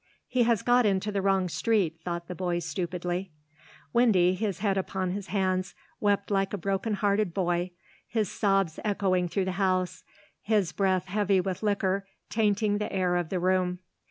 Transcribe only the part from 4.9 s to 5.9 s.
his hands,